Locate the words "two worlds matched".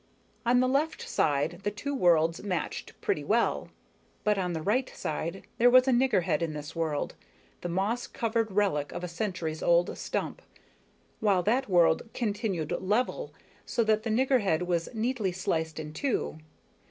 1.69-2.99